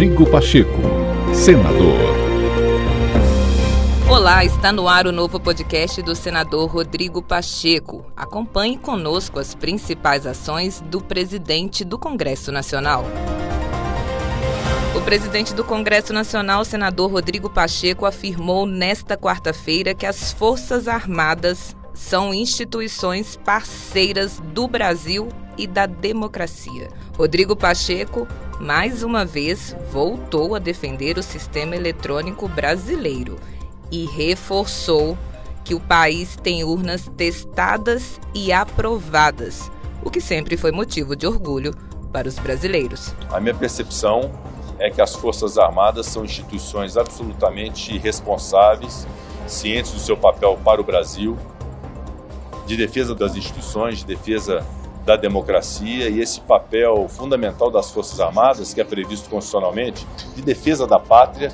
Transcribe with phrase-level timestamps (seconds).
[0.00, 0.80] Rodrigo Pacheco,
[1.34, 1.94] senador.
[4.08, 8.06] Olá, está no ar o novo podcast do senador Rodrigo Pacheco.
[8.16, 13.04] Acompanhe conosco as principais ações do presidente do Congresso Nacional.
[14.96, 21.76] O presidente do Congresso Nacional, senador Rodrigo Pacheco, afirmou nesta quarta-feira que as Forças Armadas
[21.92, 26.88] são instituições parceiras do Brasil e da democracia.
[27.18, 28.26] Rodrigo Pacheco,
[28.60, 33.36] mais uma vez, voltou a defender o sistema eletrônico brasileiro
[33.90, 35.16] e reforçou
[35.64, 39.70] que o país tem urnas testadas e aprovadas,
[40.04, 41.74] o que sempre foi motivo de orgulho
[42.12, 43.14] para os brasileiros.
[43.30, 44.30] A minha percepção
[44.78, 49.06] é que as Forças Armadas são instituições absolutamente responsáveis,
[49.46, 51.36] cientes do seu papel para o Brasil,
[52.66, 54.64] de defesa das instituições, de defesa
[55.10, 60.06] da democracia e esse papel fundamental das Forças Armadas, que é previsto constitucionalmente,
[60.36, 61.52] de defesa da pátria,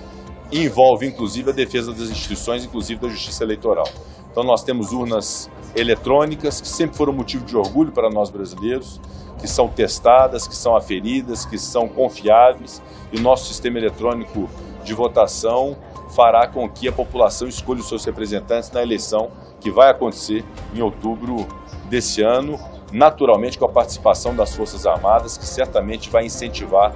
[0.52, 3.88] envolve inclusive a defesa das instituições, inclusive da justiça eleitoral.
[4.30, 9.00] Então nós temos urnas eletrônicas que sempre foram motivo de orgulho para nós brasileiros,
[9.38, 14.50] que são testadas, que são aferidas, que são confiáveis e o nosso sistema eletrônico
[14.84, 15.78] de votação
[16.10, 19.30] fará com que a população escolha os seus representantes na eleição
[19.60, 21.46] que vai acontecer em outubro
[21.88, 22.58] desse ano,
[22.92, 26.92] naturalmente com a participação das Forças Armadas, que certamente vai incentivar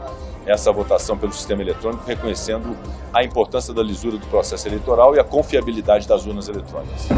[0.46, 2.76] essa votação pelo sistema eletrônico, reconhecendo
[3.12, 7.08] a importância da lisura do processo eleitoral e a confiabilidade das urnas eletrônicas.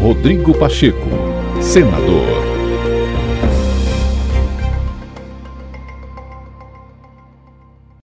[0.00, 1.06] Rodrigo Pacheco,
[1.60, 2.49] senador.